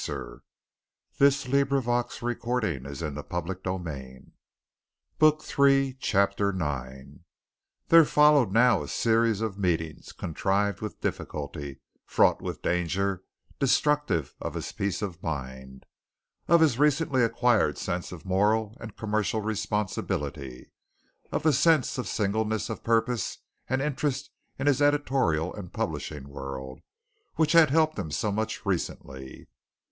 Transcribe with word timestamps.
For 0.03 0.33
him, 1.19 1.31
so 1.31 1.31
far 1.31 1.61
as 1.63 1.69
work 1.69 1.71
was 1.71 2.17
concerned, 2.23 2.85
the 2.89 3.19
afternoon 3.21 4.33
was 5.19 5.45
gone. 5.45 5.95
CHAPTER 5.99 6.49
IX 6.49 7.19
There 7.89 8.03
followed 8.03 8.51
now 8.51 8.81
a 8.81 8.87
series 8.87 9.41
of 9.41 9.59
meetings 9.59 10.11
contrived 10.11 10.81
with 10.81 10.99
difficulty, 11.01 11.81
fraught 12.07 12.41
with 12.41 12.63
danger, 12.63 13.21
destructive 13.59 14.33
of 14.41 14.55
his 14.55 14.71
peace 14.71 15.03
of 15.03 15.21
mind, 15.21 15.85
of 16.47 16.61
his 16.61 16.79
recently 16.79 17.21
acquired 17.21 17.77
sense 17.77 18.11
of 18.11 18.25
moral 18.25 18.75
and 18.79 18.97
commercial 18.97 19.41
responsibility, 19.41 20.71
of 21.31 21.43
the 21.43 21.53
sense 21.53 21.99
of 21.99 22.07
singleness 22.07 22.71
of 22.71 22.83
purpose 22.83 23.37
and 23.69 23.83
interest 23.83 24.31
in 24.57 24.65
his 24.65 24.81
editorial 24.81 25.53
and 25.53 25.71
publishing 25.73 26.27
world, 26.27 26.79
which 27.35 27.51
had 27.51 27.69
helped 27.69 27.99
him 27.99 28.09
so 28.09 28.31
much 28.31 28.65
recently. 28.65 29.47